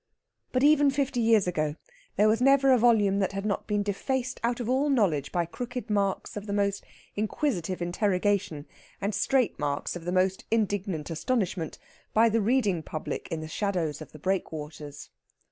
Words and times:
But 0.51 0.63
even 0.63 0.89
fifty 0.89 1.19
years 1.19 1.45
ago 1.45 1.75
there 2.15 2.27
was 2.27 2.41
never 2.41 2.71
a 2.71 2.79
volume 2.79 3.19
that 3.19 3.33
had 3.33 3.45
not 3.45 3.67
been 3.67 3.83
defaced 3.83 4.39
out 4.43 4.59
of 4.59 4.67
all 4.67 4.89
knowledge 4.89 5.31
by 5.31 5.45
crooked 5.45 5.91
marks 5.91 6.35
of 6.35 6.47
the 6.47 6.53
most 6.53 6.83
inquisitive 7.15 7.83
interrogation, 7.83 8.65
and 8.99 9.13
straight 9.13 9.59
marks 9.59 9.95
of 9.95 10.05
the 10.05 10.11
most 10.11 10.43
indignant 10.49 11.11
astonishment, 11.11 11.77
by 12.15 12.29
the 12.29 12.41
reading 12.41 12.81
public 12.81 13.27
in 13.29 13.41
the 13.41 13.47
shadows 13.47 14.01
of 14.01 14.11
the 14.11 14.17
breakwaters. 14.17 15.11